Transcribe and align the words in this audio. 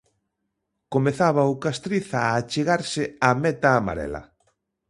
Comezaba 0.93 1.51
o 1.51 1.53
Castriz 1.63 2.07
a 2.21 2.23
achegarse 2.39 3.03
á 3.27 3.29
meta 3.43 3.69
amarela. 3.79 4.21